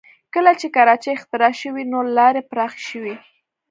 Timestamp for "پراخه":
2.51-2.79